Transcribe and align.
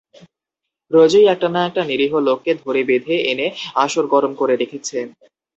রোজই 0.91 1.25
একটা-না-একটা 1.33 1.81
নিরীহ 1.89 2.13
লোককে 2.27 2.51
ধরে 2.61 2.81
বেঁধে 2.89 3.15
এনে 3.31 3.47
আসর 3.75 4.05
গরম 4.13 4.31
করে 4.35 4.53
রেখেছে। 4.61 4.97